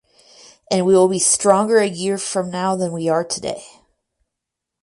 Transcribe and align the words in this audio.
And 0.71 0.83
we 0.87 0.95
will 0.95 1.07
be 1.07 1.19
stronger 1.19 1.77
a 1.77 1.85
year 1.85 2.17
from 2.17 2.49
now 2.49 2.75
than 2.75 2.91
we 2.91 3.07
are 3.07 3.23
today. 3.23 3.63